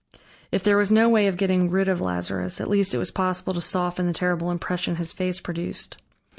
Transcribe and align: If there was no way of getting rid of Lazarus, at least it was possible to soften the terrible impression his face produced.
If 0.51 0.63
there 0.63 0.77
was 0.77 0.91
no 0.91 1.09
way 1.09 1.27
of 1.27 1.37
getting 1.37 1.69
rid 1.69 1.87
of 1.87 2.01
Lazarus, 2.01 2.59
at 2.59 2.67
least 2.71 2.91
it 2.95 2.97
was 2.97 3.11
possible 3.11 3.53
to 3.53 3.61
soften 3.61 4.07
the 4.07 4.13
terrible 4.13 4.49
impression 4.49 4.95
his 4.95 5.11
face 5.11 5.39
produced. 5.39 5.97